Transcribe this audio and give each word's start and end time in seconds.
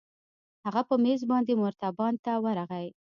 هغه 0.65 0.81
په 0.89 0.95
مېز 1.03 1.21
باندې 1.31 1.59
مرتبان 1.63 2.13
ته 2.25 2.31
ورغى. 2.43 2.87